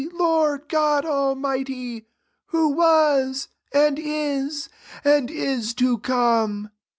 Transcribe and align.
Lord 0.13 0.67
God 0.67 1.05
Almighty; 1.05 2.07
who 2.47 2.69
was, 2.69 3.49
and 3.71 3.99
is, 3.99 4.67
and 5.03 5.29
is 5.29 5.75
to 5.75 5.99
come." 5.99 6.71